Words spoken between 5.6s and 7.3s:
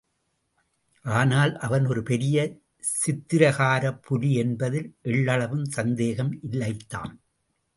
சந்தேகம் இல்லைதான்.